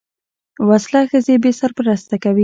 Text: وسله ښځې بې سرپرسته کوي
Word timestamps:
وسله 0.69 1.01
ښځې 1.09 1.35
بې 1.43 1.51
سرپرسته 1.59 2.15
کوي 2.23 2.39